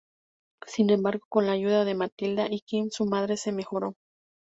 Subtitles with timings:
[0.65, 3.93] Sin embargo con la ayuda de Matilda y Kim, su madre se mejoró.